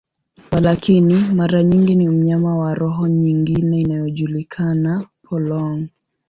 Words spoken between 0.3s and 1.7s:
Walakini, mara